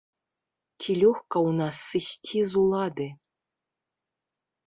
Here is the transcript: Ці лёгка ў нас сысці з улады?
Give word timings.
Ці 0.83 0.91
лёгка 1.01 1.37
ў 1.47 1.51
нас 1.59 1.75
сысці 1.89 2.39
з 2.53 2.59
улады? 2.63 3.07